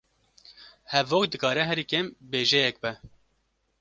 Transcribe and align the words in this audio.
Hevok 0.91 1.23
dikare 1.33 1.63
herî 1.69 1.85
kêm 1.91 2.07
bêjeyek 2.31 2.75
be 2.83 2.91